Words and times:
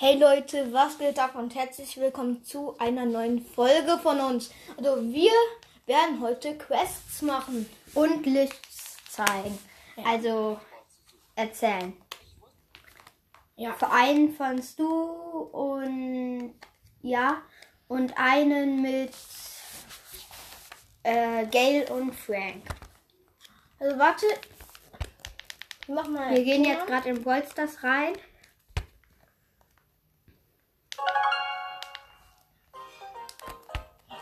Hey 0.00 0.16
Leute, 0.16 0.72
was 0.72 0.96
geht 0.96 1.18
ab 1.18 1.34
und 1.34 1.56
herzlich 1.56 1.96
willkommen 1.96 2.44
zu 2.44 2.78
einer 2.78 3.04
neuen 3.04 3.44
Folge 3.44 3.98
von 4.00 4.20
uns. 4.20 4.48
Also 4.76 5.02
wir 5.02 5.32
werden 5.86 6.20
heute 6.20 6.56
Quests 6.56 7.20
machen. 7.22 7.68
Und 7.94 8.24
Lichts 8.24 8.96
zeigen. 9.10 9.58
Also 10.04 10.60
erzählen. 11.34 11.94
Ja. 13.56 13.72
Für 13.72 13.90
einen 13.90 14.36
von 14.36 14.62
Stu 14.62 14.84
und 14.84 16.54
ja. 17.02 17.42
Und 17.88 18.16
einen 18.16 18.80
mit 18.80 19.10
äh, 21.02 21.44
Gail 21.46 21.90
und 21.90 22.14
Frank. 22.14 22.62
Also 23.80 23.98
warte. 23.98 24.26
Wir 25.86 25.94
machen 25.96 26.12
mal. 26.12 26.32
Wir 26.32 26.44
gehen 26.44 26.64
jetzt 26.64 26.86
gerade 26.86 27.08
in 27.08 27.20
Bolsters 27.20 27.82
rein. 27.82 28.12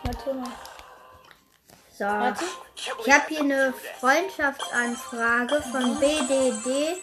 Warte 0.06 0.34
mal. 0.34 0.48
So. 1.98 2.04
Warte. 2.04 2.44
Ich 3.04 3.12
habe 3.12 3.24
hier 3.28 3.40
eine 3.40 3.74
Freundschaftsanfrage 3.98 5.62
von 5.72 5.98
BDD. 5.98 7.02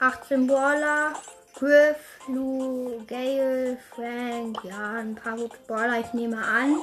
18 0.00 0.46
Baller, 0.46 1.14
Griff, 1.54 1.96
Lou, 2.26 3.04
Gail, 3.06 3.78
Frank, 3.94 4.58
ja, 4.64 4.94
ein 4.94 5.14
paar 5.14 5.36
gute 5.36 5.56
Baller, 5.68 6.00
ich 6.00 6.12
nehme 6.12 6.38
an. 6.38 6.74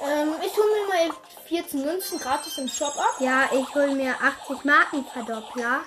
Ähm, 0.00 0.34
ich 0.44 0.52
hole 0.56 0.66
mir 0.66 1.08
mal 1.08 1.16
14 1.46 1.84
Münzen 1.84 2.18
gratis 2.18 2.58
im 2.58 2.68
Shop 2.68 2.96
ab. 2.98 3.14
Ja, 3.20 3.48
ich 3.52 3.74
hole 3.74 3.94
mir 3.94 4.14
80 4.20 4.64
Markenverdoppler. 4.64 5.80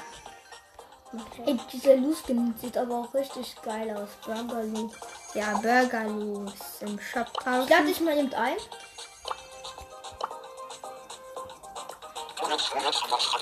Ey, 1.45 1.57
dieser 1.71 1.97
Loose-Skin 1.97 2.53
sieht 2.61 2.77
aber 2.77 2.99
auch 2.99 3.13
richtig 3.13 3.55
geil 3.61 3.95
aus. 3.95 4.09
Burger 4.25 4.63
Lou. 4.63 4.89
Ja, 5.33 5.57
Burger 5.57 6.05
Loose 6.05 6.53
im 6.81 6.99
Shop 6.99 7.27
Ich 7.37 7.69
lade 7.69 7.85
dich 7.85 7.99
mal 7.99 8.17
eben 8.17 8.33
ein. 8.33 8.55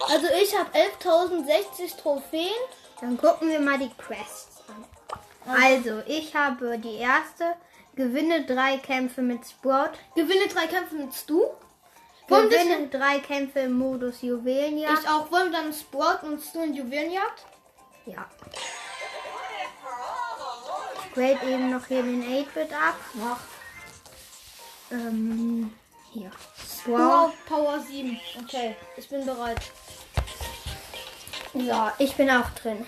Also 0.09 0.27
ich 0.41 0.57
habe 0.57 0.69
11.060 0.77 1.97
Trophäen. 2.01 2.47
Dann 3.01 3.17
gucken 3.17 3.49
wir 3.49 3.59
mal 3.59 3.77
die 3.77 3.89
Quests 3.89 4.63
an. 4.67 4.85
Also, 5.61 6.01
ich 6.05 6.35
habe 6.35 6.77
die 6.77 6.95
erste. 6.95 7.55
Gewinne 7.95 8.45
drei 8.45 8.77
Kämpfe 8.77 9.21
mit 9.21 9.45
Sprout. 9.45 9.91
Gewinne 10.15 10.47
drei 10.47 10.67
Kämpfe 10.67 10.95
mit 10.95 11.13
Stu. 11.13 11.43
Gewinne 12.27 12.87
drei 12.87 13.19
Kämpfe 13.19 13.59
im 13.59 13.73
Modus 13.77 14.21
Juwelenjagd. 14.21 14.99
Ich 15.01 15.09
auch. 15.09 15.31
Wollen 15.31 15.51
wir 15.51 15.59
dann 15.59 15.73
Sprout 15.73 16.25
und 16.25 16.39
Stu 16.41 16.61
in 16.61 16.73
Juwelenjagd? 16.73 17.45
Ja. 18.05 18.25
Ich 21.05 21.13
grade 21.13 21.45
eben 21.51 21.71
noch 21.71 21.85
hier 21.87 22.03
den 22.03 22.23
8-Bit 22.23 22.73
ab. 22.73 22.95
Mach. 23.13 23.39
Ähm, 24.91 25.73
hier. 26.11 26.31
Wow. 26.85 26.97
Wow, 26.99 27.31
Power 27.47 27.79
7. 27.79 28.19
Okay, 28.43 28.75
ich 28.97 29.09
bin 29.09 29.25
bereit. 29.25 29.59
So, 31.53 31.91
ich 31.97 32.15
bin 32.15 32.29
auch 32.29 32.49
drin. 32.61 32.85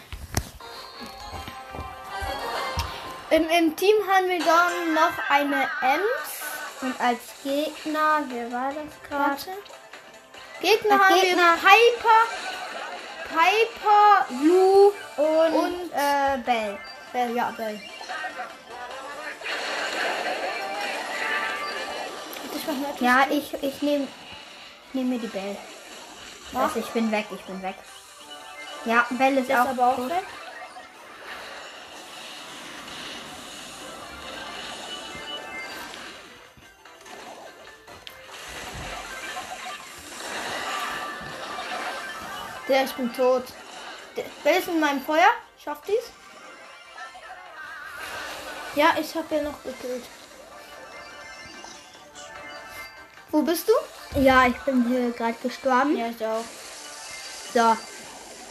Im, 3.32 3.48
Im 3.50 3.76
Team 3.76 3.96
haben 4.12 4.28
wir 4.28 4.40
dann 4.40 4.94
noch 4.94 5.18
eine 5.30 5.64
Ems. 5.82 6.42
Und 6.82 7.00
als 7.00 7.20
Gegner, 7.44 8.24
wer 8.28 8.52
war 8.52 8.74
das 8.74 9.10
gerade? 9.10 9.58
Gegner 10.62 10.94
Als 10.96 11.04
haben 11.10 11.22
Gegner- 11.22 11.36
wir 11.38 11.70
Piper, 11.70 12.20
Piper, 13.32 14.26
Lou 14.44 14.92
Und, 15.18 15.54
Und- 15.54 15.92
äh, 15.94 16.38
Bell. 16.46 16.78
Bell. 17.14 17.36
Ja, 17.36 17.52
Bell. 17.56 17.80
Ja, 23.00 23.26
ich, 23.30 23.54
ich 23.64 23.82
nehme 23.82 24.04
ich 24.04 24.94
nehm 24.94 25.10
mir 25.10 25.20
die 25.20 25.28
Bell. 25.28 25.58
Mach. 26.52 26.64
Also 26.64 26.80
ich 26.80 26.88
bin 26.88 27.12
weg, 27.12 27.26
ich 27.34 27.42
bin 27.42 27.62
weg. 27.62 27.76
Ja, 28.86 29.06
Bell 29.12 29.38
ist, 29.38 29.50
ist 29.50 29.56
auch, 29.58 29.70
aber 29.70 29.88
auch 29.88 29.96
tot. 29.96 30.10
weg. 30.10 30.24
Der, 42.72 42.86
ich 42.86 42.94
bin 42.94 43.14
tot. 43.14 43.44
Wer 44.44 44.58
ist 44.58 44.70
in 44.70 44.80
meinem 44.80 45.02
Feuer? 45.02 45.28
Schafft 45.62 45.90
dies? 45.90 46.06
Ja, 48.76 48.96
ich 48.98 49.14
habe 49.14 49.36
ja 49.36 49.42
noch 49.42 49.62
gekillt. 49.62 50.06
Wo 53.30 53.42
bist 53.42 53.68
du? 53.68 54.22
Ja, 54.22 54.48
ich 54.48 54.56
bin 54.60 54.88
hier 54.88 55.12
gerade 55.12 55.36
gestorben. 55.44 55.98
Ja, 55.98 56.08
ich 56.18 56.26
auch. 56.26 56.46
So, 57.54 57.76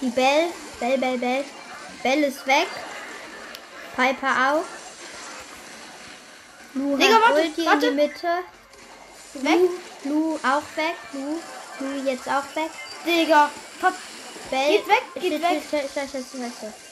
die 0.03 0.11
Bell, 0.11 0.49
Bell, 0.79 0.99
Bell, 0.99 1.17
Bell. 1.17 1.45
Bell 2.03 2.23
ist 2.25 2.47
weg. 2.47 2.69
Piper 3.97 4.53
auch. 4.53 4.65
Lu 6.75 6.99
Digga, 6.99 7.15
hat 7.15 7.23
warte, 7.23 7.41
Ulti 7.41 7.65
warte. 7.65 7.87
in 7.87 7.97
die 7.97 8.03
Mitte. 8.03 8.29
Weg? 9.33 9.71
Lu 10.05 10.39
auch 10.43 10.77
weg. 10.77 10.97
Lu, 11.15 11.39
Lu 11.79 12.03
jetzt 12.05 12.29
auch 12.29 12.55
weg. 12.55 12.71
Digga, 13.07 13.49
Pop. 13.81 13.95
Bell. 14.51 14.69
Geht 14.69 14.89
weg, 14.89 15.03
geht 15.15 15.43
weg. 15.43 15.63
shit, 15.71 15.91
shit, 15.93 16.11
shit. 16.11 16.91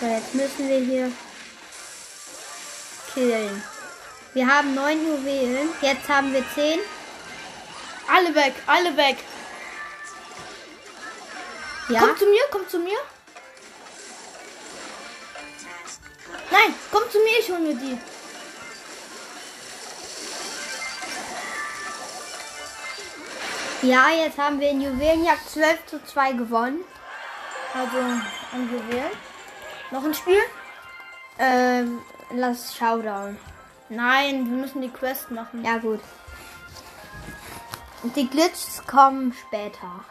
So, 0.00 0.06
jetzt 0.06 0.34
müssen 0.34 0.68
wir 0.68 0.78
hier 0.80 1.12
killen. 3.14 3.62
Wir 4.34 4.46
haben 4.46 4.74
neun 4.74 5.06
Juwelen. 5.06 5.68
Jetzt 5.80 6.08
haben 6.08 6.32
wir 6.32 6.44
zehn. 6.54 6.80
Alle 8.06 8.34
weg, 8.34 8.54
alle 8.66 8.96
weg. 8.96 9.16
Ja. 11.88 12.00
Komm 12.00 12.16
zu 12.18 12.26
mir, 12.26 12.42
komm 12.50 12.68
zu 12.68 12.78
mir. 12.78 12.98
Nein, 16.50 16.74
komm 16.90 17.02
zu 17.10 17.18
mir, 17.18 17.38
ich 17.40 17.50
hol 17.50 17.60
mir 17.60 17.74
die. 17.74 17.98
Ja, 23.84 24.08
jetzt 24.08 24.38
haben 24.38 24.60
wir 24.60 24.70
in 24.70 24.80
Juwelenjagd 24.80 25.46
12 25.50 25.86
zu 25.86 26.02
2 26.02 26.32
gewonnen. 26.32 26.80
Also, 27.74 27.98
ein 27.98 28.70
Gewehr. 28.70 29.10
Noch 29.90 30.02
ein 30.02 30.14
Spiel? 30.14 30.40
Ähm, 31.38 31.98
lass 32.34 32.74
Showdown. 32.74 33.36
Nein, 33.90 34.46
wir 34.46 34.56
müssen 34.56 34.80
die 34.80 34.88
Quest 34.88 35.30
machen. 35.30 35.62
Ja, 35.62 35.76
gut. 35.76 36.00
Und 38.02 38.16
die 38.16 38.26
Glitches 38.26 38.82
kommen 38.86 39.34
später. 39.34 40.06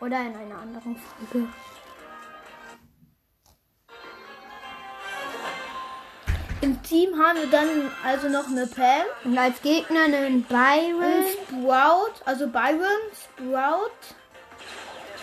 Oder 0.00 0.20
in 0.20 0.34
einer 0.34 0.58
anderen 0.60 0.96
Folge. 1.30 1.46
Im 6.62 6.80
Team 6.84 7.18
haben 7.18 7.40
wir 7.40 7.48
dann 7.48 7.90
also 8.04 8.28
noch 8.28 8.46
eine 8.46 8.68
Pam, 8.68 9.04
Und 9.24 9.36
als 9.36 9.60
Gegner 9.62 10.04
einen 10.04 10.44
Byron 10.44 11.02
einen 11.02 11.26
Sprout, 11.26 12.12
also 12.24 12.46
Byron, 12.46 13.02
Sprout 13.12 13.90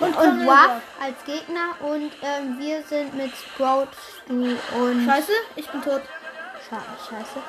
und, 0.02 0.18
und 0.18 0.46
Waff 0.46 0.82
als 1.02 1.16
Gegner. 1.26 1.76
Und 1.80 2.12
ähm, 2.22 2.60
wir 2.60 2.84
sind 2.84 3.16
mit 3.16 3.32
Sprout, 3.38 3.88
Stu 4.26 4.34
und... 4.78 5.06
Scheiße, 5.06 5.32
ich 5.56 5.70
bin 5.70 5.82
tot. 5.82 6.02
Sche 6.68 6.76
Scheiße. 7.10 7.40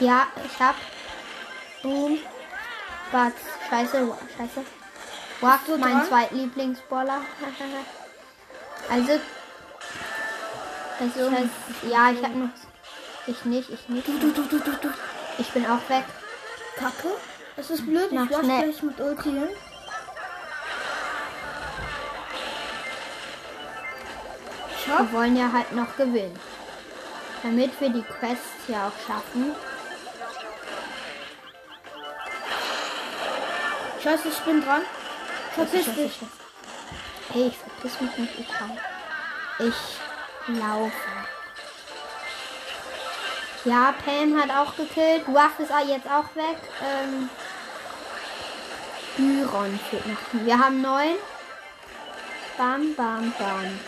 Ja, 0.00 0.26
ich 0.44 0.60
hab. 0.60 0.74
Boom. 1.82 2.18
Was? 3.12 3.32
Scheiße, 3.70 4.14
scheiße. 4.36 4.64
Waff, 5.40 5.60
mein? 5.78 6.04
Zweitlieblingsballer. 6.04 7.22
also. 8.90 9.20
Das 10.98 11.30
heißt, 11.30 11.50
ja, 11.90 12.10
ich 12.10 12.22
hab 12.22 12.34
noch. 12.34 12.48
Ich 13.26 13.44
nicht, 13.44 13.70
ich 13.70 13.88
nicht. 13.88 14.06
Du, 14.06 14.18
du, 14.18 14.42
du. 14.42 14.90
Ich 15.38 15.50
bin 15.50 15.66
auch 15.66 15.88
weg. 15.88 16.04
Kacke. 16.76 17.16
Das 17.56 17.70
ist 17.70 17.86
blöd, 17.86 18.12
Mach 18.12 18.24
ich 18.24 18.30
lass 18.30 18.40
schnell. 18.40 18.62
gleich 18.62 18.82
mit 18.82 19.00
Ulti 19.00 19.30
hin. 19.30 19.48
Wir 24.86 25.12
wollen 25.12 25.36
ja 25.36 25.50
halt 25.52 25.72
noch 25.72 25.96
gewinnen. 25.96 26.38
Damit 27.42 27.80
wir 27.80 27.90
die 27.90 28.02
Quests 28.02 28.68
ja 28.68 28.88
auch 28.88 29.06
schaffen. 29.06 29.54
Scheiße, 34.02 34.28
ich 34.28 34.38
bin 34.40 34.64
dran. 34.64 34.82
Verpiss 35.54 35.86
dich. 35.86 36.18
Hey, 37.32 37.48
ich 37.48 37.58
verpiss 37.58 38.00
mich 38.00 38.16
nicht, 38.18 38.38
ich 38.38 38.48
hau. 38.60 39.66
Ich 39.66 39.74
laufe. 40.48 40.92
Ja, 43.64 43.92
Pam 44.04 44.40
hat 44.40 44.50
auch 44.50 44.76
gekillt. 44.76 45.24
Waff 45.26 45.58
ist 45.58 45.72
jetzt 45.88 46.06
auch 46.06 46.34
weg. 46.36 46.58
Ähm, 46.80 47.28
Byron 49.16 49.80
fehlt 49.90 50.06
noch. 50.06 50.44
Wir 50.44 50.58
haben 50.58 50.80
neun. 50.80 51.16
Bam, 52.56 52.94
bam, 52.94 53.32
bam. 53.38 53.80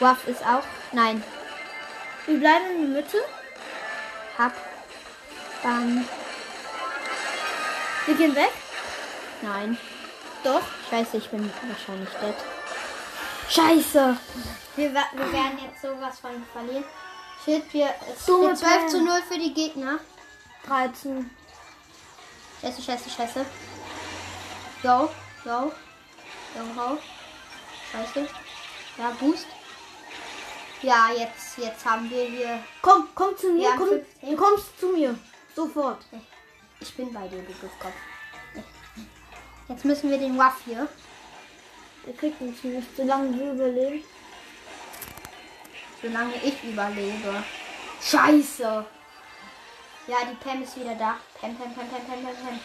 Waff 0.00 0.26
ist 0.28 0.44
auch. 0.44 0.64
Nein. 0.92 1.22
Wir 2.26 2.38
bleiben 2.38 2.64
in 2.74 2.92
der 2.92 3.02
Mitte. 3.02 3.18
Hab. 4.36 4.52
Bam. 5.62 6.06
Wir 8.06 8.14
gehen 8.14 8.34
weg. 8.34 8.52
Nein. 9.40 9.78
Doch. 10.44 10.62
Scheiße, 10.90 11.16
ich 11.16 11.30
bin 11.30 11.50
wahrscheinlich 11.68 12.10
dead. 12.20 12.59
Scheiße. 13.50 14.16
Wir, 14.76 14.94
wir 14.94 15.32
werden 15.32 15.58
jetzt 15.60 15.82
sowas 15.82 16.20
von 16.20 16.30
verlieren. 16.52 16.84
Shit, 17.44 17.72
wir. 17.72 17.92
Es 18.08 18.22
steht 18.22 18.58
12 18.58 18.60
Bam. 18.60 18.88
zu 18.88 19.04
0 19.04 19.22
für 19.28 19.38
die 19.38 19.52
Gegner. 19.52 19.98
13. 20.66 21.28
Scheiße, 22.60 22.80
scheiße, 22.80 23.10
scheiße. 23.10 23.44
Yo, 24.84 25.10
yo. 25.44 25.72
Yo, 26.54 26.62
ho. 26.76 26.98
Scheiße. 27.90 28.28
Ja, 28.98 29.10
Boost. 29.18 29.46
Ja, 30.82 31.10
jetzt, 31.16 31.58
jetzt 31.58 31.84
haben 31.84 32.08
wir 32.08 32.24
hier. 32.26 32.62
Komm, 32.82 33.08
komm 33.16 33.36
zu 33.36 33.52
mir. 33.52 33.70
Komm, 33.76 33.88
15. 33.88 34.30
du 34.30 34.36
kommst 34.36 34.78
zu 34.78 34.86
mir. 34.88 35.18
Sofort. 35.56 36.04
Ich 36.78 36.94
bin 36.94 37.12
bei 37.12 37.26
dir, 37.26 37.42
du 37.42 37.52
Dummkopf. 37.52 37.92
Jetzt 39.68 39.84
müssen 39.84 40.10
wir 40.10 40.18
den 40.18 40.38
Waff 40.38 40.56
hier. 40.64 40.88
Der 42.06 42.14
kriegt 42.14 42.40
uns 42.40 42.62
nicht, 42.64 42.88
solange 42.96 43.38
wir 43.38 43.52
überleben. 43.52 44.04
Solange 46.02 46.34
ich 46.42 46.64
überlebe. 46.64 47.44
Scheiße. 48.02 48.84
Ja, 50.06 50.16
die 50.30 50.36
Pam 50.36 50.62
ist 50.62 50.76
wieder 50.76 50.94
da. 50.94 51.18
Pam, 51.38 51.54
Pam, 51.56 51.74
Pam, 51.74 51.88
Pam, 51.88 52.06
Pam, 52.06 52.22
Pam, 52.22 52.34
Pam. 52.34 52.60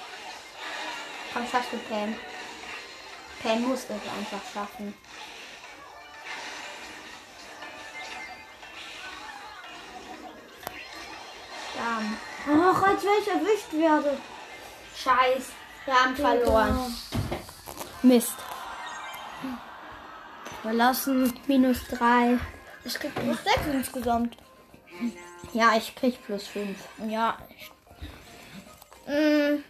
Komm, 1.33 1.47
schaffst 1.51 1.73
du 1.73 1.77
Pam. 1.89 2.15
Pam 3.43 3.61
muss 3.67 3.83
es 3.83 3.91
einfach 3.91 4.41
schaffen. 4.53 4.93
Bam. 11.75 12.17
Ach, 12.47 12.83
als 12.83 13.03
wenn 13.03 13.21
ich 13.21 13.27
erwischt 13.27 13.73
werde. 13.73 14.17
Scheiß. 14.95 15.47
Wir 15.85 15.93
haben 15.93 16.15
verloren. 16.15 16.95
Mist. 18.01 18.44
Verlassen. 20.65 21.31
Minus 21.45 21.77
drei. 21.88 22.39
Ich 22.83 22.95
krieg 22.95 23.13
plus 23.13 23.38
6 23.44 23.56
insgesamt. 23.71 24.35
Ja, 25.53 25.73
ich 25.77 25.94
krieg 25.95 26.17
plus 26.25 26.47
fünf. 26.47 26.77
Ja. 27.07 27.38
Mm, 29.06 29.63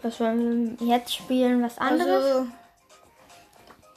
Was 0.00 0.20
wollen 0.20 0.78
wir 0.78 0.86
jetzt 0.86 1.12
spielen? 1.12 1.60
Was 1.64 1.76
anderes? 1.78 2.24
also, 2.24 2.46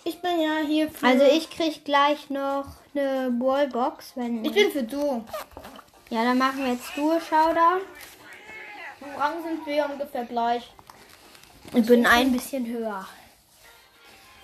ich 0.04 0.20
bin 0.20 0.42
ja 0.42 0.66
hier 0.66 0.90
für. 0.90 1.06
Also 1.06 1.26
ich 1.26 1.52
krieg 1.52 1.86
gleich 1.86 2.32
noch 2.32 2.66
eine 2.96 3.32
Wallbox, 3.40 4.14
wenn. 4.16 4.44
Ich 4.44 4.54
bin 4.54 4.72
für 4.72 4.82
du. 4.82 5.24
ja, 6.10 6.24
dann 6.24 6.40
machen 6.40 6.66
wir 6.66 6.74
jetzt 6.74 6.98
Duo 6.98 7.20
Showdown. 7.20 7.82
Im 9.02 9.22
Rang 9.22 9.44
sind 9.44 9.64
wir 9.64 9.88
ungefähr 9.92 10.26
gleich. 10.26 10.74
Ich 11.76 11.86
bin 11.86 12.08
ein 12.08 12.32
bisschen 12.32 12.66
höher. 12.66 13.06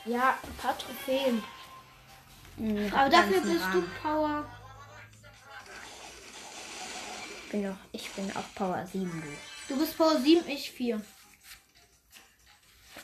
Ja, 0.05 0.37
ein 0.43 0.55
paar 0.57 0.77
Trophäen. 0.77 1.43
Mhm, 2.57 2.91
Aber 2.93 3.09
dafür 3.09 3.41
bist 3.41 3.61
Rang. 3.61 3.71
du 3.73 3.81
Power. 4.01 4.45
Ich 7.45 7.51
bin, 7.51 7.63
noch, 7.69 7.77
ich 7.91 8.09
bin 8.11 8.35
auf 8.35 8.55
Power 8.55 8.85
7, 8.91 9.09
du. 9.21 9.73
Du 9.73 9.79
bist 9.79 9.97
Power 9.97 10.19
7, 10.19 10.47
ich 10.49 10.71
4. 10.71 11.01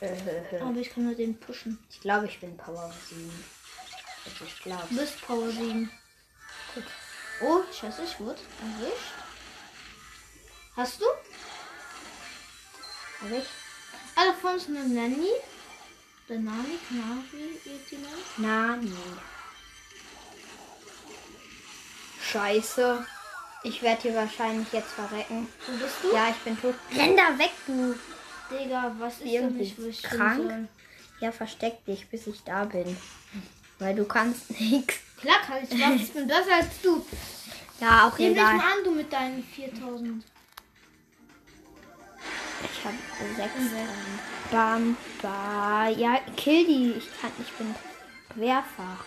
Aber 0.62 0.76
ich 0.78 0.90
kann 0.90 1.04
nur 1.04 1.14
den 1.14 1.38
pushen. 1.38 1.78
glaube, 2.00 2.26
ich 2.26 2.40
bin 2.40 2.56
Power 2.56 2.92
7. 3.08 3.44
Also 4.26 4.44
ich 4.44 4.62
glaube. 4.62 4.84
Du 4.90 4.96
bist 4.96 5.20
Power 5.22 5.50
7. 5.50 5.90
Gut. 6.74 6.84
Oh, 7.42 7.60
scheiße, 7.72 8.02
ich 8.04 8.20
wurde 8.20 8.40
erwischt. 8.60 9.14
Hast 10.76 11.00
du? 11.00 11.04
Hab 13.22 13.30
ich? 13.30 13.46
Alle 14.16 14.34
von 14.34 14.54
uns 14.54 14.66
eine 14.66 14.84
Nanny. 14.88 15.28
Der 16.30 16.38
Nani, 16.38 16.78
Navi, 16.90 17.60
wie 17.64 17.80
die 17.90 17.96
nennt. 17.96 18.38
Nani. 18.38 18.92
Scheiße. 22.22 23.04
Ich 23.64 23.82
werde 23.82 24.02
hier 24.02 24.14
wahrscheinlich 24.14 24.72
jetzt 24.72 24.92
verrecken. 24.92 25.48
Wo 25.66 25.72
bist 25.76 25.96
du? 26.02 26.14
Ja, 26.14 26.28
ich 26.30 26.36
bin 26.36 26.58
tot. 26.60 26.74
Renn 26.96 27.16
da 27.16 27.36
weg, 27.36 27.50
du. 27.66 27.94
Digga, 28.50 28.94
was 28.98 29.14
ist 29.14 29.26
Irgendwie 29.26 29.68
denn 29.68 29.86
nicht, 29.86 30.02
krank? 30.04 30.38
soll? 30.42 30.68
Ja, 31.20 31.32
versteck 31.32 31.84
dich, 31.84 32.08
bis 32.08 32.26
ich 32.28 32.42
da 32.44 32.64
bin. 32.64 32.96
Weil 33.80 33.96
du 33.96 34.04
kannst 34.04 34.50
nichts. 34.60 34.94
Klar 35.20 35.40
kann 35.44 35.58
ich 35.64 35.70
was. 35.72 36.00
Ich 36.00 36.12
bin 36.12 36.28
besser 36.28 36.54
als 36.60 36.80
du. 36.80 37.04
Ja, 37.80 38.06
auch 38.08 38.16
Nimm 38.18 38.34
dich 38.34 38.42
egal. 38.42 38.56
mal 38.56 38.72
an, 38.72 38.84
du 38.84 38.90
mit 38.92 39.12
deinen 39.12 39.42
4000. 39.42 40.24
Ich 42.80 42.86
habe 42.86 42.96
sechs. 43.36 43.52
Bam, 44.50 44.96
ba. 45.20 45.88
Ja, 45.88 46.18
kill 46.36 46.66
die. 46.66 46.92
Ich 46.96 47.08
kann, 47.20 47.30
ich 47.38 47.52
bin 47.52 47.74
Querfach. 48.34 49.04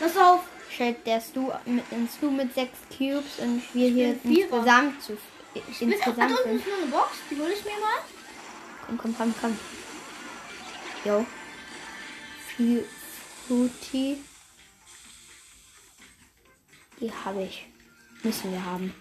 Pass 0.00 0.16
auf. 0.16 0.40
Shit, 0.70 1.06
der 1.06 1.20
Stu 1.20 1.52
mit, 1.66 1.84
ein 1.92 2.08
Stu 2.08 2.30
mit 2.30 2.54
sechs 2.54 2.78
Cubes 2.88 3.38
und 3.40 3.62
wir 3.74 3.90
hier 3.90 4.14
bin 4.14 4.34
Vierer. 4.34 4.56
insgesamt 4.56 5.02
zu 5.02 5.18
Ich 5.54 5.78
bin, 5.78 5.92
insgesamt 5.92 6.30
unten 6.30 6.42
sind. 6.44 6.56
ist 6.60 6.66
nur 6.66 6.76
eine 6.78 6.86
Box. 6.86 7.10
Die 7.30 7.36
hole 7.38 7.52
ich 7.52 7.64
mir 7.64 7.72
mal. 7.72 8.00
Komm, 8.86 8.98
komm, 8.98 9.14
komm, 9.18 9.34
komm. 9.38 9.58
Jo. 11.04 11.26
Viel 12.56 12.88
Fruity. 13.46 14.16
Die 17.00 17.12
habe 17.12 17.42
ich. 17.42 17.66
Müssen 18.22 18.50
wir 18.52 18.64
haben. 18.64 18.94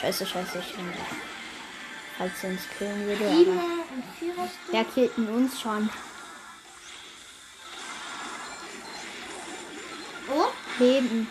Scheiße, 0.00 0.24
scheiße, 0.24 0.58
ich. 0.60 0.74
Falls 2.18 2.40
sie 2.40 2.46
uns 2.46 2.62
killen 2.78 3.06
würde. 3.06 3.26
Aber 3.26 4.48
wer 4.70 4.84
killt 4.84 5.16
denn 5.16 5.28
uns 5.28 5.60
schon? 5.60 5.90
Oh, 10.28 10.48
Leben. 10.78 11.28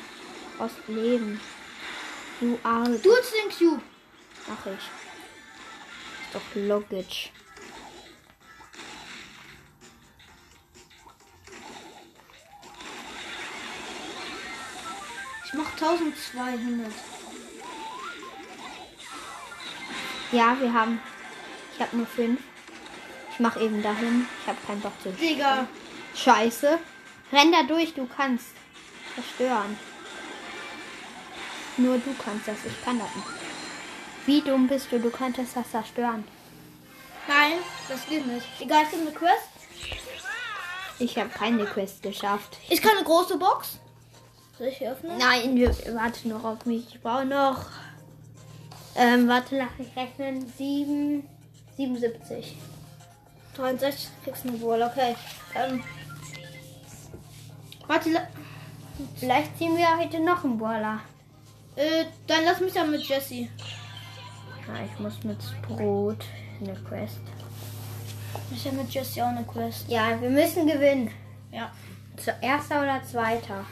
Aus 0.59 0.71
Leben. 0.87 1.41
Du 2.39 2.59
Arme. 2.63 2.99
du 2.99 3.15
hast 3.15 3.33
den 3.33 3.49
Cube. 3.49 3.81
Mach 4.47 4.65
ich. 4.67 4.73
Ist 4.73 6.33
doch 6.33 6.41
logisch. 6.55 7.31
Ich 15.45 15.53
mach 15.53 15.71
1200. 15.71 16.91
Ja, 20.35 20.57
wir 20.59 20.73
haben. 20.73 20.99
Ich 21.73 21.81
habe 21.81 21.95
nur 21.95 22.05
fünf. 22.05 22.41
Ich 23.31 23.39
mach 23.39 23.55
eben 23.55 23.81
dahin. 23.81 24.27
Ich 24.41 24.47
habe 24.47 24.57
keinen 24.67 24.81
Bock 24.81 24.91
zu. 25.01 25.09
Digga. 25.11 25.65
Scheiße. 26.13 26.77
Renn 27.31 27.53
da 27.53 27.63
durch, 27.63 27.93
du 27.93 28.05
kannst 28.05 28.47
zerstören. 29.13 29.77
Nur 31.77 31.97
du 31.99 32.13
kannst 32.21 32.49
das, 32.49 32.57
ich 32.65 32.83
kann 32.83 32.99
das 32.99 33.07
nicht. 33.15 33.27
Wie 34.25 34.41
dumm 34.41 34.67
bist 34.67 34.91
du? 34.91 34.99
Du 34.99 35.09
könntest 35.09 35.55
das 35.55 35.71
zerstören. 35.71 36.25
Nein, 37.29 37.53
das 37.87 38.05
geht 38.07 38.25
nicht. 38.27 38.47
Egal, 38.59 38.83
ich 38.91 38.99
eine 38.99 39.11
Quest. 39.11 39.49
Ich 40.99 41.17
habe 41.17 41.29
keine 41.29 41.65
Quest 41.65 42.03
geschafft. 42.03 42.57
Ich 42.69 42.81
kann 42.81 42.97
eine 42.97 43.05
große 43.05 43.37
Box. 43.37 43.79
Soll 44.57 44.67
ich 44.67 44.81
öffnen? 44.85 45.17
Nein, 45.17 45.55
wir 45.55 45.69
warte 45.95 46.27
noch 46.27 46.43
auf 46.43 46.65
mich. 46.65 46.95
Ich 46.95 47.01
brauche 47.01 47.25
noch. 47.25 47.65
Ähm, 48.95 49.27
warte, 49.27 49.57
lass 49.57 49.77
mich 49.77 49.95
rechnen. 49.95 50.51
Sieben, 50.57 51.27
77. 51.77 52.55
63 53.55 54.09
kriegst 54.23 54.45
du 54.45 54.61
Wohl, 54.61 54.81
okay. 54.81 55.15
Ähm. 55.55 55.83
Warte, 57.87 58.09
Vielleicht 59.15 59.57
ziehen 59.57 59.75
wir 59.77 59.97
heute 59.97 60.19
noch 60.21 60.43
einen 60.43 60.57
Boiler. 60.57 60.99
äh, 61.75 62.05
dann 62.27 62.45
lass 62.45 62.61
mich 62.61 62.73
ja 62.73 62.83
mit 62.85 63.01
Jesse. 63.03 63.35
Ja, 64.67 64.83
ich 64.85 64.99
muss 64.99 65.23
mit 65.23 65.37
Brot 65.63 66.25
eine 66.61 66.73
Quest. 66.75 67.19
Ich 68.51 68.65
habe 68.65 68.77
mit 68.77 68.89
Jesse 68.93 69.23
auch 69.23 69.29
eine 69.29 69.43
Quest. 69.43 69.89
Ja, 69.89 70.19
wir 70.21 70.29
müssen 70.29 70.65
gewinnen. 70.67 71.11
Ja. 71.51 71.71
Zu 72.17 72.33
erster 72.41 72.81
oder 72.81 73.03
zweiter? 73.03 73.65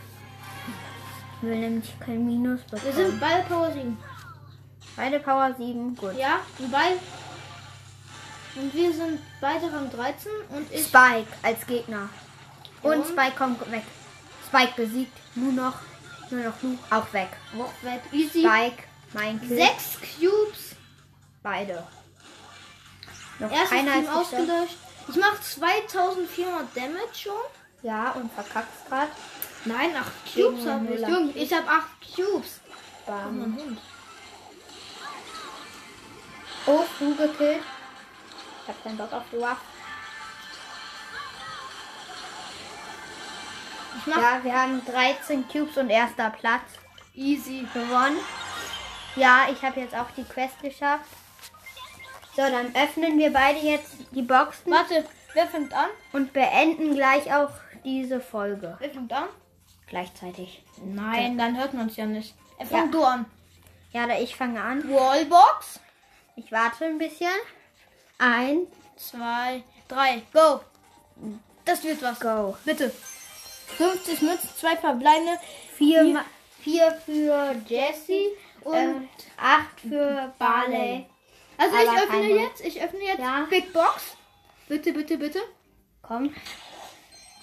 Ich 1.38 1.44
will 1.48 1.58
nämlich 1.60 2.00
kein 2.00 2.26
Minus 2.26 2.62
bekommen. 2.64 2.84
Wir 2.84 3.06
sind 3.06 3.20
beide 3.20 3.44
Power 3.48 3.72
7. 3.72 3.98
beide 4.96 5.20
Power 5.20 5.54
7. 5.58 5.96
Gut. 5.96 6.18
Ja, 6.18 6.40
und 6.60 6.72
beide. 6.72 7.00
Und 8.56 8.74
wir 8.74 8.94
sind 8.94 9.20
beide 9.42 9.72
Rang 9.72 9.90
13 9.90 10.32
und 10.50 10.72
ich. 10.72 10.86
Spike 10.86 11.28
als 11.42 11.66
Gegner. 11.66 12.10
Und 12.82 12.98
Und? 12.98 13.08
Spike 13.08 13.36
kommt 13.38 13.72
weg. 13.72 13.84
Spike 14.48 14.74
besiegt. 14.76 15.18
Nur 15.36 15.54
noch. 15.54 15.76
Nur 16.30 16.44
noch 16.44 16.62
Lu. 16.62 16.78
Auch 16.90 17.12
weg. 17.14 17.30
Auch 17.58 17.84
weg. 17.84 18.02
Easy. 18.12 18.42
Spike, 18.42 18.84
mein 19.14 19.40
Kill. 19.40 19.58
Sechs 19.58 19.98
Cubes. 20.00 20.76
Beide. 21.42 21.88
Noch 23.40 23.52
Erstes 23.52 23.70
keiner 23.70 23.94
Team 23.94 24.10
ausgelöscht. 24.10 24.78
Ich 25.08 25.16
mache 25.16 25.42
2400 25.42 26.78
Damage 26.78 27.14
schon. 27.14 27.34
Ja, 27.82 28.12
und 28.12 28.32
verkackst 28.32 28.88
grad. 28.88 29.10
Nein, 29.66 29.96
8 29.96 30.12
Gegen 30.36 30.48
Cubes 30.50 30.66
habe 30.68 30.94
ich. 30.94 31.02
Junge, 31.02 31.32
ich 31.32 31.54
habe 31.54 31.68
8 31.68 32.16
Cubes. 32.16 32.60
Oh, 33.06 33.12
Bam. 33.12 33.58
Hund. 33.58 33.80
Oh, 36.66 36.84
du 37.00 37.16
gekillt. 37.16 37.64
Ich 38.64 38.70
hab 38.70 38.84
keinen 38.84 38.98
Bock 38.98 39.12
auf 39.12 39.24
die 39.32 39.40
Waffe. 39.40 39.62
Ja, 44.06 44.44
wir 44.44 44.54
haben 44.54 44.82
13 44.86 45.48
Cubes 45.48 45.78
und 45.78 45.90
erster 45.90 46.30
Platz 46.30 46.64
easy. 47.14 47.66
gewonnen. 47.74 48.18
Ja, 49.16 49.46
ich 49.52 49.62
habe 49.62 49.80
jetzt 49.82 49.96
auch 49.96 50.10
die 50.18 50.24
Quest 50.24 50.60
geschafft. 50.62 51.06
So, 52.36 52.42
dann 52.42 52.74
öffnen 52.76 53.18
wir 53.20 53.32
beide 53.32 53.60
jetzt 53.60 53.94
die 54.12 54.24
Boxen 54.24 54.72
Warte, 54.72 55.06
wer 55.34 55.48
fängt 55.48 55.72
an? 55.74 55.90
und 56.14 56.34
beenden 56.34 56.96
gleich 56.96 57.32
auch 57.34 57.52
diese 57.84 58.20
Folge. 58.20 58.76
Wer 58.80 58.90
fängt 58.90 59.14
an? 59.14 59.26
Gleichzeitig. 59.88 60.64
Nein, 60.84 61.38
dann 61.38 61.58
hört 61.58 61.74
man 61.76 61.88
es 61.88 61.96
ja 61.98 62.06
nicht. 62.06 62.34
Er 62.58 62.66
fängt 62.66 62.94
du 62.94 63.04
an. 63.04 63.26
Ja, 63.92 64.08
da 64.08 64.18
ich 64.18 64.36
fange 64.36 64.60
an. 64.62 64.84
Wallbox. 64.90 65.80
Ich 66.36 66.52
warte 66.52 66.86
ein 66.86 66.98
bisschen. 66.98 67.30
Ein, 68.18 68.68
Zwei, 68.96 69.64
drei, 69.88 70.22
go. 70.34 70.62
Das 71.66 71.84
wird 71.84 72.02
was. 72.02 72.20
go. 72.20 72.56
Bitte. 72.64 72.94
50 73.78 74.22
Münzen, 74.22 74.50
zwei 74.58 74.76
verbleibende. 74.78 75.40
Vier, 75.76 76.04
Ma- 76.04 76.26
vier 76.62 76.92
für 77.06 77.56
Jesse 77.68 78.32
Und 78.62 78.74
und 78.76 79.10
acht 79.38 79.80
für 79.82 80.32
Barley. 80.38 81.06
also 81.58 81.76
ich 81.76 81.90
öffne 81.90 82.16
einmal. 82.18 82.38
jetzt, 82.38 82.64
ich 82.64 82.82
öffne 82.82 83.00
jetzt 83.00 83.20
Ja. 83.20 83.48
Big 83.50 83.74
Box. 83.74 84.16
Bitte, 84.68 84.94
bitte, 84.94 85.18
bitte. 85.18 85.40
Komm. 86.04 86.34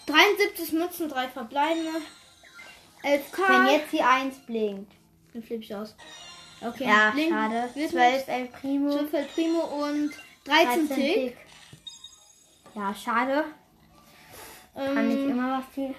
73 0.07 0.73
Münzen, 0.73 1.09
drei 1.09 1.29
verbleibende. 1.29 2.01
11k. 3.03 3.49
Wenn 3.49 3.67
jetzt 3.81 3.93
die 3.93 4.03
1 4.03 4.39
blinkt. 4.47 4.93
Dann 5.33 5.43
flippe 5.43 5.63
ich 5.65 5.75
aus. 5.75 5.95
Okay, 6.63 6.85
Ja, 6.87 7.11
Link 7.15 7.33
schade. 7.33 7.71
Wird 7.75 7.91
12 7.91 8.29
El 8.29 8.47
Primo. 8.49 8.91
12 8.91 9.13
El 9.15 9.25
Primo 9.27 9.61
und 9.61 10.11
13 10.45 10.89
Tick. 10.89 10.97
Tick. 11.15 11.37
Ja, 12.75 12.95
schade. 12.95 13.45
Kann 14.75 15.09
nicht 15.09 15.19
Ähm, 15.21 15.31
immer 15.31 15.59
was 15.59 15.65
viel. 15.75 15.95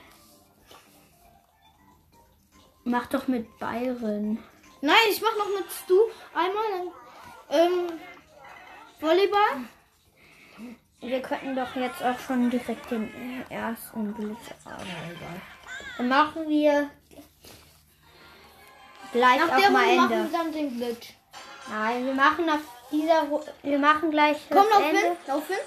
Mach 2.84 3.06
doch 3.08 3.27
mit 3.27 3.48
Byron. 3.60 4.39
nein, 4.82 4.96
ich 5.12 5.22
mach 5.22 5.36
noch 5.38 5.50
mit 5.60 5.72
Stu 5.72 5.96
einmal. 6.34 6.91
Ähm, 7.50 8.00
Volleyball. 9.00 9.65
Wir 11.01 11.22
könnten 11.22 11.56
doch 11.56 11.75
jetzt 11.75 12.01
auch 12.03 12.18
schon 12.20 12.50
direkt 12.50 12.89
den 12.91 13.12
ersten 13.50 14.13
Blitz. 14.13 14.38
Aber 14.65 14.75
egal. 14.82 15.41
Dann 15.98 16.08
machen 16.08 16.48
wir 16.48 16.89
gleich 19.12 19.39
Nach 19.39 19.50
auch 19.50 19.58
der 19.60 19.72
mal 19.72 19.84
Runde 19.86 19.96
machen 20.01 20.12
Ende. 20.13 20.32
wir 20.32 20.38
dann 20.38 20.51
den 20.51 20.77
Glitch. 20.77 21.10
Nein, 21.70 22.06
wir 22.06 22.13
machen 22.13 22.50
auf 22.50 22.60
dieser 22.91 23.22
Ru 23.22 23.41
wir 23.63 23.80
machen 23.80 24.12
gleich 24.12 24.38
Komm, 24.50 24.65
lauf 24.70 24.84
Ende. 24.84 25.00
hin, 25.01 25.12
lauf 25.27 25.48
hin. 25.48 25.58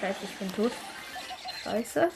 Scheiße, 0.00 0.18
ich 0.22 0.36
bin 0.36 0.54
tot. 0.54 0.72
Scheiße. 1.64 2.10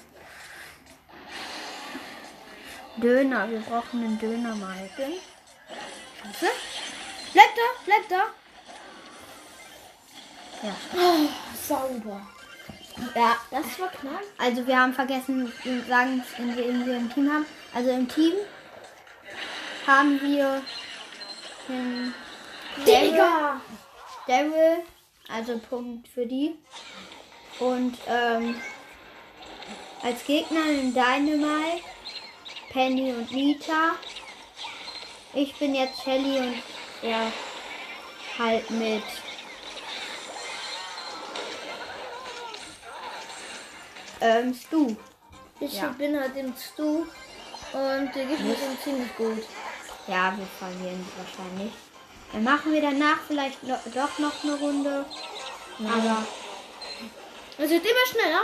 Döner, 2.96 3.50
wir 3.50 3.60
brauchen 3.60 4.04
einen 4.04 4.18
Döner 4.18 4.54
mal. 4.54 4.88
Scheiße. 4.96 6.52
Bleib 7.32 7.54
da, 7.56 7.82
bleib 7.84 8.08
da. 8.08 8.22
Ja. 10.62 10.74
Oh, 10.96 11.28
sauber. 11.66 12.20
Ja, 13.14 13.36
das 13.50 13.78
war 13.80 13.88
knapp. 13.88 14.22
Also 14.38 14.66
wir 14.66 14.78
haben 14.78 14.94
vergessen 14.94 15.52
zu 15.62 15.82
sagen, 15.82 16.22
in 16.38 16.56
wen 16.56 16.86
wir 16.86 16.96
im 16.96 17.12
Team 17.12 17.30
haben. 17.30 17.44
Also 17.74 17.90
im 17.90 18.08
Team 18.08 18.32
haben 19.86 20.20
wir 20.20 20.62
den 21.68 22.14
Digga! 22.86 23.60
Daryl, 24.26 24.82
also 25.28 25.58
Punkt 25.58 26.08
für 26.08 26.26
die. 26.26 26.56
Und 27.60 27.96
ähm, 28.08 28.60
als 30.02 30.24
Gegner 30.24 30.66
in 30.68 30.92
Dynamite, 30.92 31.82
Penny 32.70 33.12
und 33.12 33.30
Nita. 33.30 33.92
Ich 35.34 35.54
bin 35.56 35.74
jetzt 35.74 36.02
Shelly 36.02 36.38
und 36.38 36.62
er 37.02 37.32
halt 38.38 38.70
mit 38.70 39.02
ähm, 44.20 44.54
Stu. 44.54 44.96
Ich 45.60 45.74
Ja. 45.74 45.88
bin 45.88 46.18
halt 46.18 46.36
im 46.36 46.54
Stu 46.56 47.04
und 47.72 48.14
der 48.14 48.24
Gegner 48.26 48.54
sind 48.54 48.80
ziemlich 48.82 49.16
gut. 49.16 49.42
Ja, 50.06 50.34
wir 50.36 50.46
verlieren 50.58 51.04
wahrscheinlich. 51.16 51.72
Dann 52.32 52.44
machen 52.44 52.72
wir 52.72 52.80
danach 52.82 53.18
vielleicht 53.26 53.62
no 53.62 53.76
doch 53.94 54.18
noch 54.18 54.42
eine 54.44 54.54
Runde. 54.58 55.04
Aber 55.80 56.26
Es 57.58 57.70
wird 57.70 57.84
immer 57.84 58.06
schneller. 58.10 58.42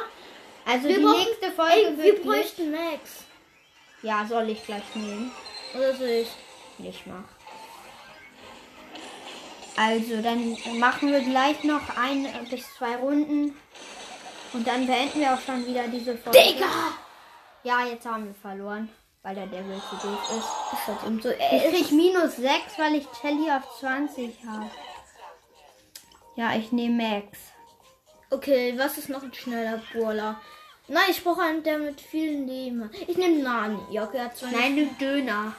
also 0.65 0.89
Wir 0.89 0.97
die 0.99 1.03
brauchen- 1.05 1.19
nächste 1.25 1.53
Folge 1.53 1.73
Ey, 1.75 1.99
wir 1.99 2.23
bräuchten 2.23 2.71
Max. 2.71 3.25
Ja, 4.03 4.25
soll 4.27 4.49
ich 4.51 4.65
gleich 4.65 4.83
nehmen? 4.95 5.31
Oder 5.75 5.95
soll 5.95 6.09
ich? 6.09 6.29
Nicht 6.79 7.07
mach. 7.07 7.25
Also, 9.77 10.21
dann 10.23 10.57
machen 10.79 11.11
wir 11.13 11.21
gleich 11.21 11.63
noch 11.65 11.83
ein 11.97 12.27
bis 12.51 12.63
zwei 12.77 12.97
Runden. 12.97 13.57
Und 14.53 14.67
dann 14.67 14.87
beenden 14.87 15.21
wir 15.21 15.35
auch 15.35 15.41
schon 15.41 15.67
wieder 15.67 15.87
diese 15.89 16.17
Folge. 16.19 16.39
Digga! 16.39 16.67
Ja, 17.63 17.85
jetzt 17.87 18.05
haben 18.07 18.27
wir 18.27 18.35
verloren, 18.35 18.89
weil 19.23 19.35
der 19.35 19.47
Devil 19.47 19.81
zu 19.91 19.97
doof 20.07 20.31
ist. 20.39 20.49
Das 20.73 20.87
hat 20.87 21.07
ihm 21.07 21.21
so. 21.21 21.31
Ich 21.31 21.39
krieg 21.73 21.93
minus 21.93 22.37
6, 22.37 22.79
weil 22.79 22.95
ich 22.97 23.07
Shelly 23.21 23.51
auf 23.51 23.79
20 23.79 24.35
habe. 24.47 24.71
Ja, 26.37 26.55
ich 26.55 26.73
nehme 26.73 27.03
Max. 27.03 27.39
okay, 28.31 28.75
was 28.79 28.97
ist 28.99 29.09
noch 29.09 29.23
ein 29.23 29.35
schneller 29.35 29.83
Brawler? 29.93 30.41
Nein, 30.89 31.05
ich 31.11 31.23
brauche 31.23 31.43
einen, 31.43 31.63
der 31.63 31.79
mit 31.79 32.01
vielen 32.01 32.47
Leben. 32.49 32.91
Ich 33.07 33.17
nehme 33.17 33.43
Nani. 33.43 33.79
Ja, 33.91 34.05
okay, 34.05 34.21
hat 34.21 34.37
zwei. 34.37 34.51
Nein, 34.51 34.77
du 34.77 34.87
Döner. 34.99 35.55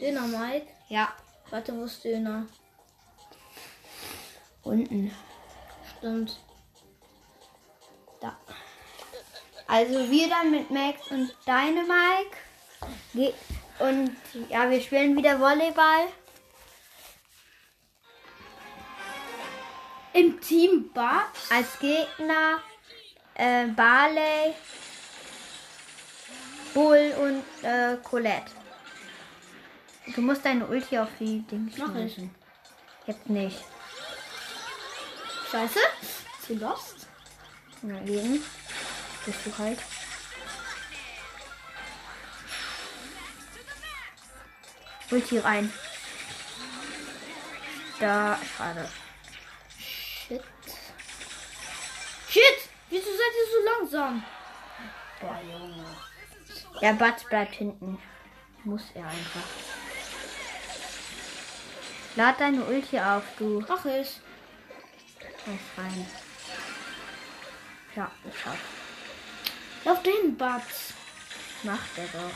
Döner, 0.00 0.22
Mike. 0.22 0.66
Ja. 0.88 1.08
Warte, 1.50 1.74
wo 1.76 1.84
ist 1.84 2.04
Döner? 2.04 2.46
Unten. 4.62 5.12
Stimmt. 5.98 6.38
Da. 8.20 8.36
Also 9.66 10.10
wir 10.10 10.28
dann 10.28 10.50
mit 10.50 10.70
Max 10.70 11.10
und 11.10 11.34
Dynamike. 11.46 12.36
Ge- 12.36 12.47
Und 13.78 14.16
ja, 14.48 14.70
wir 14.70 14.80
spielen 14.80 15.16
wieder 15.16 15.38
Volleyball. 15.38 16.08
Im 20.12 20.40
Team 20.40 20.90
Bart? 20.92 21.30
Als 21.50 21.78
Gegner 21.78 22.60
äh, 23.38 23.68
Barley, 23.68 24.54
Bull 26.74 27.14
und 27.18 27.64
äh, 27.64 27.96
Colette. 28.02 28.52
Du 30.14 30.20
musst 30.22 30.44
deine 30.44 30.66
Ulti 30.66 30.98
auf 30.98 31.08
die 31.20 31.40
Dings 31.42 31.76
Mach 31.78 31.94
ich. 31.94 32.14
schmeißen. 32.14 32.34
Jetzt 33.06 33.30
nicht. 33.30 33.58
Scheiße. 35.50 35.78
Zu 36.46 36.54
lost? 36.54 37.06
Na 37.82 38.00
eben. 38.02 38.42
Bist 39.24 39.38
du 39.44 39.58
halt. 39.58 39.78
Ulti 45.10 45.38
rein. 45.38 45.72
Da, 47.98 48.38
schade. 48.56 48.88
Shit. 49.78 50.44
Shit! 52.28 52.68
Wieso 52.90 53.06
seid 53.06 53.34
ihr 53.38 53.48
so 53.52 53.60
langsam? 53.64 54.24
Boah, 55.20 55.40
Junge. 55.42 55.84
Der 56.80 56.92
Batz 56.92 57.24
bleibt 57.24 57.54
hinten. 57.54 57.98
Muss 58.64 58.82
er 58.94 59.06
einfach. 59.06 59.48
Lad 62.16 62.40
deine 62.40 62.64
Ulti 62.64 62.98
auf, 63.00 63.24
du. 63.38 63.64
Mach 63.68 63.84
ich. 63.84 64.20
Lass 65.46 65.84
rein. 65.84 66.06
Ja, 67.96 68.10
ich 68.28 68.38
schaff. 68.38 68.58
Lauf 69.84 70.02
den 70.02 70.36
Bart. 70.36 70.62
Macht 71.62 71.96
er 71.96 72.04
doch. 72.04 72.30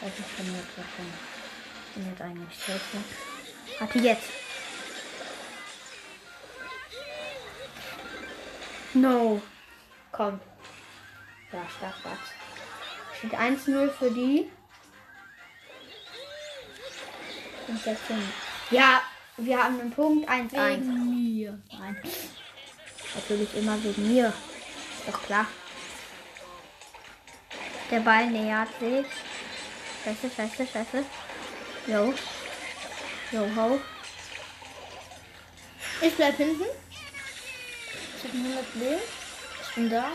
Das 0.00 0.18
ist 0.18 0.36
schon 0.36 0.54
jetzt 0.54 0.78
davon. 0.78 1.29
Bin 1.94 2.08
jetzt 2.10 2.20
eigentlich 2.22 2.58
safe. 2.58 2.80
Warte 3.78 3.98
jetzt. 3.98 4.28
No. 8.94 9.40
Komm. 10.12 10.40
Ja, 11.52 11.62
stark 11.76 12.02
Batz. 12.02 12.18
Steht 13.18 13.34
1-0 13.34 13.90
für 13.90 14.10
die. 14.10 14.50
Und 17.68 17.82
16. 17.82 18.16
Ja, 18.70 19.02
Wir 19.42 19.62
haben 19.62 19.80
einen 19.80 19.90
Punkt 19.90 20.28
1-1. 20.28 20.50
Wegen 20.52 21.10
mir. 21.10 21.58
Nein. 21.72 21.96
Natürlich 23.14 23.54
immer 23.56 23.82
wegen 23.82 24.12
mir. 24.12 24.26
Ist 24.28 25.08
doch 25.08 25.22
klar. 25.22 25.46
Der 27.90 28.00
Ball 28.00 28.26
nähert 28.26 28.68
sich. 28.78 29.06
Scheiße, 30.04 30.30
scheiße, 30.36 30.66
scheiße. 30.66 31.04
Jo. 31.86 32.14
Jo, 33.32 33.48
ho. 33.56 33.80
Ich 36.02 36.14
bleib 36.14 36.36
hinten. 36.36 36.64
Ich 38.16 38.24
hab 38.24 38.34
100 38.34 38.74
Leben. 38.74 39.02
Ich 39.62 39.74
bin 39.74 39.90
da. 39.90 40.12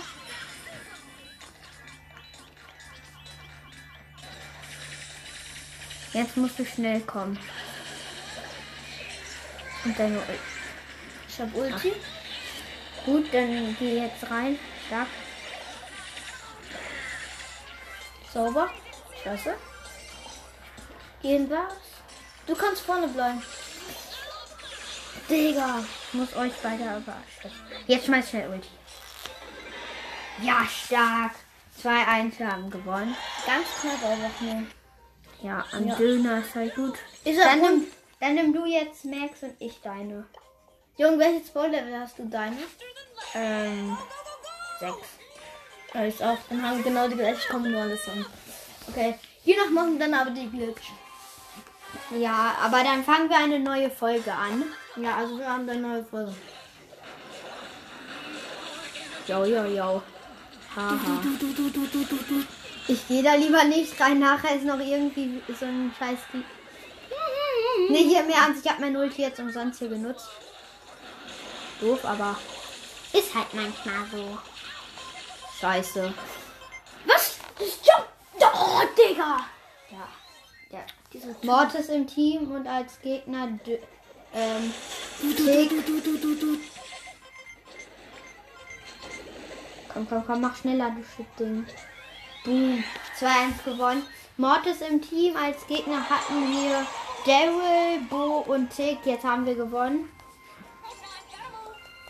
Jetzt 6.13 6.38
musst 6.38 6.60
du 6.60 6.65
schnell 6.65 7.01
kommen. 7.01 7.38
Und 9.84 10.00
Ul 10.00 10.22
Ich 11.27 11.39
hab 11.39 11.53
Ulti. 11.53 11.93
Gut, 13.05 13.34
dann 13.34 13.75
geh 13.77 14.00
jetzt 14.00 14.29
rein. 14.31 14.57
Stark. 14.88 15.07
Sauber. 18.34 18.69
Scheiße. 19.24 19.55
Gehen 21.25 21.50
was? 21.50 21.74
Du 22.46 22.53
kannst 22.53 22.84
vorne 22.84 23.08
bleiben. 23.08 23.41
Digga, 25.27 25.84
muss 26.13 26.36
euch 26.36 26.53
beide 26.62 26.84
überraschen. 26.84 27.51
Jetzt 27.88 28.05
schmeiß 28.05 28.29
schnell 28.29 28.48
Ulti. 28.51 28.70
Ja, 30.44 30.67
stark. 30.67 31.32
2-1, 31.82 32.38
wir 32.38 32.51
haben 32.51 32.70
gewonnen. 32.70 33.17
Ganz 33.44 33.65
knapp 33.82 34.05
einfach 34.08 34.39
nur. 34.41 34.67
Ja, 35.41 35.65
am 35.72 35.88
Ja. 35.88 35.96
Döner 35.96 36.41
ist 36.41 36.53
halt 36.53 36.75
gut. 36.75 36.94
Ist 37.24 37.39
Dann 37.39 37.60
nimm, 37.60 37.88
dann 38.20 38.36
nimm 38.36 38.53
du 38.53 38.65
jetzt 38.67 39.03
Max 39.05 39.41
und 39.41 39.55
ich 39.58 39.82
deine. 39.82 40.27
Junge, 40.96 41.17
welches 41.17 41.50
Balllevel 41.50 42.00
hast 42.01 42.20
du 42.20 42.25
deine? 42.25 42.58
Ähm, 43.34 43.98
6. 44.79 44.94
Ja, 45.91 46.05
ich 46.05 46.24
auch. 46.24 46.38
Dann 46.50 46.62
haben 46.62 46.77
wir 46.77 46.84
genau 46.84 47.08
die 47.08 47.15
gleiche. 47.15 47.51
An. 47.51 48.25
Okay. 48.89 49.15
Je 49.44 49.55
nach 49.58 49.72
machen 49.72 49.98
dann 49.98 50.13
aber 50.13 50.29
die 50.29 50.48
Glitch. 50.51 50.91
Ja, 52.12 52.56
aber 52.62 52.84
dann 52.84 53.04
fangen 53.04 53.30
wir 53.30 53.38
eine 53.38 53.60
neue 53.60 53.90
Folge 53.90 54.32
an. 54.32 54.64
Ja, 54.96 55.16
also 55.18 55.38
wir 55.38 55.50
haben 55.50 55.68
dann 55.68 55.82
neue 55.82 56.04
Folge. 56.04 56.34
Jo, 59.28 59.44
jo, 59.44 59.66
jo. 59.66 60.02
Haha. 60.75 60.98
Ich 62.88 63.08
gehe 63.08 63.24
da 63.24 63.34
lieber 63.34 63.64
nicht 63.64 64.00
rein. 64.00 64.20
Nachher 64.20 64.56
ist 64.56 64.66
noch 64.66 64.80
irgendwie 64.80 65.42
so 65.60 65.66
ein 65.66 65.94
scheiß... 65.98 66.20
Ne, 67.90 67.98
hier 67.98 68.24
mehr 68.24 68.42
an. 68.42 68.56
Ich 68.62 68.70
habe 68.70 68.82
mein 68.82 68.96
Ulti 68.96 69.24
jetzt 69.24 69.40
umsonst 69.40 69.80
hier 69.80 69.90
genutzt. 69.90 70.30
Doof, 71.82 72.06
aber 72.06 72.38
ist 73.12 73.34
halt 73.34 73.54
manchmal 73.54 74.06
so. 74.12 74.38
Scheiße. 75.60 76.14
Was? 77.06 77.38
Jump! 77.60 78.08
Oh, 78.42 78.82
Digga! 78.98 79.40
Ja. 79.92 80.08
ja. 80.70 80.86
Mortis 81.43 81.89
im 81.89 82.07
Team 82.07 82.51
und 82.51 82.67
als 82.67 83.00
Gegner 83.01 83.48
D 83.65 83.79
ähm, 84.34 84.74
du, 85.22 85.34
du, 85.34 86.36
Tick. 86.36 86.60
Komm, 89.93 90.07
komm, 90.10 90.24
komm, 90.27 90.41
mach 90.41 90.57
schneller, 90.57 90.91
du 90.91 91.03
Shit-Ding. 91.03 91.65
Boom. 92.43 92.84
2-1 93.17 93.63
gewonnen. 93.63 94.03
Mortis 94.36 94.81
im 94.81 95.01
Team. 95.01 95.38
Als 95.38 95.65
Gegner 95.67 96.10
hatten 96.10 96.51
wir 96.51 96.86
Daryl, 97.25 98.01
Bo 98.10 98.43
und 98.51 98.69
Tick. 98.75 99.00
Jetzt 99.05 99.24
haben 99.24 99.45
wir 99.45 99.55
gewonnen. 99.55 100.10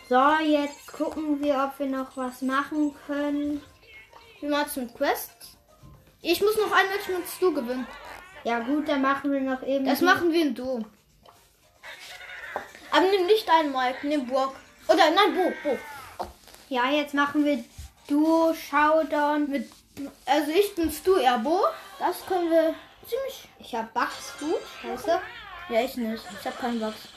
So, 0.08 0.22
jetzt 0.44 0.92
gucken 0.92 1.40
wir, 1.40 1.62
ob 1.62 1.78
wir 1.78 1.86
noch 1.86 2.16
was 2.16 2.42
machen 2.42 2.92
können. 3.06 3.62
Du 4.40 4.48
mit 4.76 4.94
Quests? 4.94 5.56
Ich 6.22 6.40
muss 6.40 6.56
noch 6.56 6.72
ein 6.72 6.88
Match 6.88 7.08
mit 7.08 7.28
Stu 7.28 7.52
gewinnen. 7.52 7.86
Ja 8.46 8.60
gut, 8.60 8.88
dann 8.88 9.02
machen 9.02 9.32
wir 9.32 9.40
noch 9.40 9.60
eben. 9.64 9.84
Das 9.84 10.00
machen 10.00 10.32
wir 10.32 10.40
in 10.40 10.54
Duo. 10.54 10.84
Aber 12.92 13.06
nimm 13.10 13.26
nicht 13.26 13.48
deinen 13.48 13.72
Mike, 13.72 14.06
nimm 14.06 14.24
Brock. 14.24 14.54
Oder 14.86 15.10
nein, 15.10 15.34
Bo, 15.34 15.52
Bo. 15.64 15.76
Ja, 16.68 16.88
jetzt 16.88 17.12
machen 17.12 17.44
wir 17.44 17.64
Duo 18.06 18.54
Showdown. 18.54 19.50
Mit, 19.50 19.68
also 20.26 20.52
ich 20.52 20.76
bin 20.76 20.92
Stu, 20.92 21.16
er 21.16 21.38
Bo. 21.40 21.58
Das 21.98 22.24
können 22.24 22.48
wir 22.48 22.72
ziemlich. 23.08 23.48
Ich 23.58 23.74
hab 23.74 23.92
Bugs 23.92 24.34
gut. 24.38 24.62
Scheiße. 24.80 25.20
Ja, 25.68 25.80
ich 25.80 25.96
nicht. 25.96 26.22
Ich 26.38 26.46
habe 26.46 26.56
keinen 26.56 26.78
Bugs. 26.78 27.08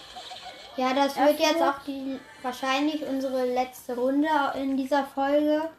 Ja, 0.78 0.96
das 0.96 1.15
Ja, 1.15 1.28
wird 1.28 1.39
jetzt 1.39 1.62
auch 1.62 1.78
die 1.86 2.20
wahrscheinlich 2.42 3.04
unsere 3.04 3.46
letzte 3.46 3.96
Runde 3.96 4.30
in 4.56 4.78
dieser 4.78 5.06
Folge. 5.06 5.70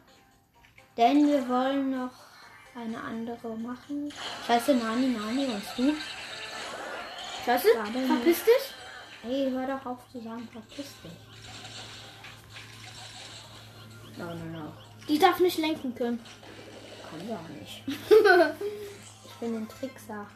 Denn 0.95 1.27
wir 1.27 1.49
wollen 1.49 1.91
noch 1.91 2.30
eine 2.75 3.01
andere 3.01 3.55
machen. 3.57 4.13
Scheiße, 4.47 4.75
Nani, 4.75 5.07
Nani 5.07 5.45
und 5.45 5.63
du. 5.77 5.93
Scheiße, 7.45 7.67
mal. 7.77 8.07
verpiss 8.07 8.43
dich. 8.43 8.73
Hey, 9.23 9.51
hör 9.51 9.67
doch 9.67 9.85
auf 9.85 9.99
zu 10.11 10.21
sagen, 10.21 10.47
verpiss 10.51 10.93
dich. 11.03 11.11
No, 14.17 14.25
no, 14.25 14.45
no. 14.45 14.73
Die 15.07 15.19
darf 15.19 15.39
nicht 15.39 15.57
lenken 15.57 15.93
können. 15.95 16.19
Kann 17.09 17.37
auch 17.37 17.49
nicht. 17.49 17.83
ich 17.87 19.33
bin 19.39 19.55
ein 19.57 19.67
Trickser. 19.67 20.27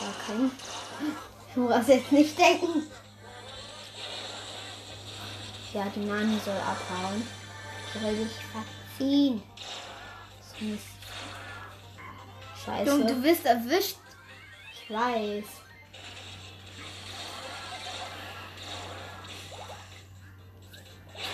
Ja, 0.00 0.06
kein. 0.26 0.50
Du 1.54 1.68
brauchst 1.68 1.88
jetzt 1.88 2.12
nicht 2.12 2.38
denken. 2.38 2.86
Ja, 5.72 5.86
die 5.94 6.00
Nani 6.00 6.38
soll 6.44 6.56
abhauen. 6.56 7.26
Will 7.94 8.24
dich 8.24 8.32
verziehen. 8.52 9.42
Das 10.38 10.62
ist. 10.62 10.99
Scheiße. 12.64 12.90
Junge, 12.90 13.06
du 13.06 13.22
wirst 13.22 13.46
erwischt. 13.46 13.96
ich 14.72 14.90
weiß. 14.90 15.44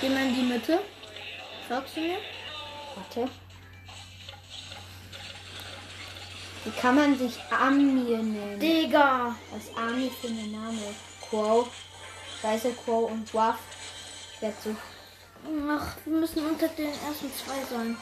Geh 0.01 0.09
mal 0.09 0.27
in 0.27 0.35
die 0.35 0.43
Mitte. 0.43 0.81
Sagst 1.69 1.97
du 1.97 2.01
mir? 2.01 2.19
Warte. 2.95 3.31
Wie 6.65 6.71
kann 6.73 6.97
man 6.97 7.19
sich 7.19 7.39
Amir 7.51 8.19
nennen? 8.19 8.61
Digga. 8.61 9.35
Was 9.53 9.77
Army 9.77 10.11
für 10.21 10.29
ein 10.29 10.53
Name? 10.53 10.95
Quo. 11.29 11.67
Scheiße, 12.43 12.73
Quo 12.73 13.07
und 13.07 13.33
Waff. 13.35 13.59
Ich 14.35 14.43
werde 14.43 14.57
so. 14.62 14.77
Ach, 15.71 15.97
wir 16.05 16.19
müssen 16.19 16.45
unter 16.45 16.69
den 16.69 16.89
ersten 16.89 17.33
zwei 17.35 17.65
sein. 17.71 17.97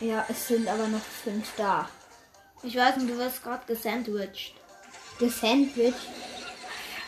Ja, 0.00 0.26
es 0.28 0.48
sind 0.48 0.68
aber 0.68 0.86
noch 0.88 1.02
fünf 1.02 1.52
da. 1.56 1.88
Ich 2.62 2.76
weiß 2.76 2.96
nicht, 2.96 3.10
du 3.10 3.16
wirst 3.18 3.42
gerade 3.42 3.64
gesandwiched. 3.66 4.54
Gesandwich. 5.18 5.94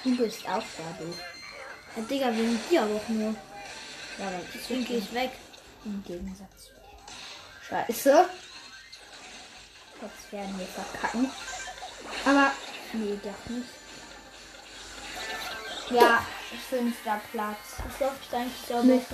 Du 0.04 0.16
bist 0.16 0.46
auch 0.48 0.62
da, 0.62 0.98
du. 0.98 1.12
Ja, 1.96 2.02
Digga, 2.08 2.26
wegen 2.34 2.58
dir 2.70 2.82
aber 2.82 2.94
auch 2.94 3.08
nur. 3.08 3.34
Ja, 4.18 4.26
aber 4.28 4.40
Deswegen 4.54 4.84
gehe 4.84 4.98
ich 4.98 5.12
weg. 5.12 5.30
im 5.84 6.02
Gegensatz. 6.04 6.70
Scheiße. 7.68 8.28
Jetzt 10.00 10.32
werden 10.32 10.58
wir 10.58 10.66
verkacken. 10.66 11.30
Aber, 12.24 12.52
nee, 12.94 13.18
doch 13.22 13.50
nicht. 13.50 13.68
Ja, 15.90 16.24
fünfter 16.56 17.20
Platz. 17.32 17.76
Das 17.76 18.00
läuft 18.00 18.34
eigentlich 18.34 18.66
sauber 18.66 18.82
Nicht. 18.84 19.06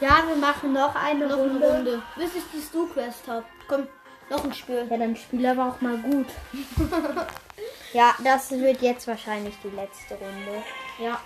Ja, 0.00 0.24
wir 0.26 0.36
machen 0.36 0.72
noch 0.72 0.94
eine 0.94 1.26
Noch 1.26 1.38
Runde. 1.38 1.66
eine 1.66 1.76
Runde. 1.76 2.02
Bis 2.16 2.34
ich 2.34 2.42
die 2.54 2.60
Stu-Quest 2.60 3.26
habe. 3.28 3.44
Komm, 3.68 3.86
noch 4.30 4.44
ein 4.44 4.52
Spiel. 4.52 4.86
Ja, 4.90 4.96
dann 4.96 5.16
spiel 5.16 5.46
aber 5.46 5.68
auch 5.68 5.80
mal 5.80 5.96
gut. 5.98 6.26
ja, 7.92 8.14
das 8.22 8.50
wird 8.50 8.82
jetzt 8.82 9.06
wahrscheinlich 9.06 9.54
die 9.62 9.74
letzte 9.74 10.14
Runde. 10.14 10.62
Ja. 10.98 11.20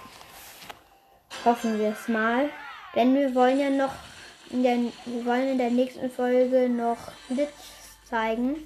Hoffen 1.45 1.79
wir 1.79 1.91
es 1.91 2.09
mal. 2.09 2.51
Denn 2.95 3.15
wir 3.15 3.35
wollen 3.35 3.61
ja 3.61 3.71
noch 3.71 3.93
in 4.51 4.63
der, 4.63 4.77
wir 5.05 5.27
wollen 5.27 5.49
in 5.49 5.59
der 5.59 5.71
nächsten 5.71 6.11
Folge 6.11 6.69
noch 6.69 6.99
Glitches 7.29 7.53
zeigen, 8.09 8.57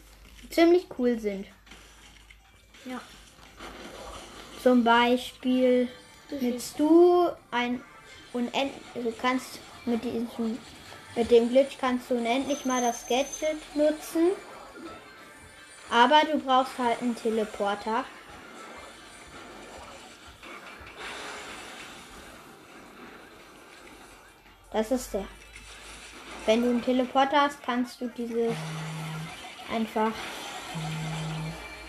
die 0.43 0.51
ziemlich 0.51 0.87
cool 0.99 1.19
sind. 1.19 1.47
Ja. 2.85 3.01
Zum 4.63 4.85
Beispiel 4.85 5.89
mit 6.41 6.61
Stu 6.63 7.29
ein 7.51 7.81
unend, 8.33 8.73
du 8.95 9.13
kannst 9.21 9.59
mit 9.85 10.05
diesem 10.05 10.29
mit 11.17 11.31
dem 11.31 11.49
Glitch 11.49 11.77
kannst 11.79 12.11
du 12.11 12.15
unendlich 12.15 12.65
mal 12.65 12.81
das 12.81 13.07
Gadget 13.07 13.59
nutzen. 13.75 14.31
Aber 15.91 16.21
du 16.31 16.39
brauchst 16.39 16.79
halt 16.79 17.03
einen 17.03 17.17
Teleporter. 17.17 18.05
Das 24.73 24.93
ist 24.93 25.13
der. 25.13 25.27
Wenn 26.47 26.63
du 26.63 26.71
einen 26.71 26.85
Teleporter 26.85 27.43
hast, 27.43 27.61
kannst 27.65 28.01
du 28.01 28.09
diese 28.09 28.55
einfach 29.73 30.13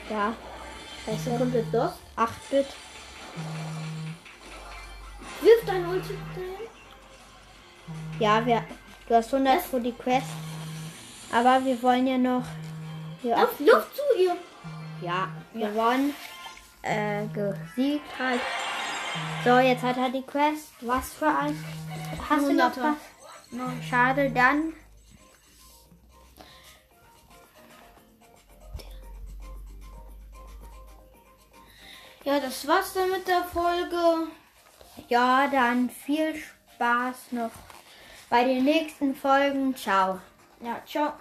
ja, 0.10 0.34
komplett 1.38 1.72
los. 1.72 1.92
8-Bit 2.18 2.66
Wirf 5.42 5.66
dein 5.66 5.88
Ulti 5.88 6.16
dahin. 6.36 6.70
Ja, 8.20 8.46
wir, 8.46 8.64
du 9.08 9.16
hast 9.16 9.34
100 9.34 9.58
Was? 9.58 9.66
für 9.66 9.80
die 9.80 9.94
Quest. 9.94 10.28
Aber 11.32 11.64
wir 11.66 11.82
wollen 11.82 12.06
ja 12.08 12.18
noch. 12.18 12.44
hier 13.22 13.36
Lauf, 13.36 13.60
lauf 13.60 13.88
zu 13.94 14.22
ihr. 14.22 14.38
Ja, 15.02 15.30
gewonnen. 15.54 16.14
Äh, 16.84 17.26
gesiegt 17.28 18.20
halt. 18.20 18.42
So, 19.44 19.58
jetzt 19.58 19.84
hat 19.84 19.98
er 19.98 20.10
die 20.10 20.22
Quest. 20.22 20.70
Was 20.82 21.14
für 21.14 21.28
ein? 21.28 21.58
Hast 22.30 22.48
du 22.48 22.54
noch 22.54 22.78
was? 22.78 22.96
No, 23.52 23.64
schade, 23.90 24.30
dann. 24.30 24.74
Ja, 32.24 32.40
das 32.40 32.68
war's 32.68 32.94
dann 32.94 33.10
mit 33.10 33.28
der 33.28 33.44
Folge. 33.44 34.28
Ja, 35.10 35.48
dann 35.48 35.90
viel 35.90 36.36
Spaß 36.36 37.32
noch 37.32 37.52
bei 38.30 38.44
den 38.44 38.64
nächsten 38.64 39.16
Folgen. 39.16 39.76
Ciao. 39.76 40.20
Ja, 40.62 40.82
ciao. 40.86 41.14